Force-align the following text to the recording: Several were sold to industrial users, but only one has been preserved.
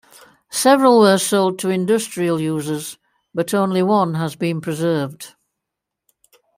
Several 0.49 0.99
were 0.99 1.19
sold 1.19 1.59
to 1.59 1.69
industrial 1.69 2.41
users, 2.41 2.97
but 3.35 3.53
only 3.53 3.83
one 3.83 4.15
has 4.15 4.35
been 4.35 4.59
preserved. 4.59 5.35